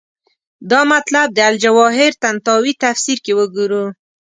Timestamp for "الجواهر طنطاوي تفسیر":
1.49-3.17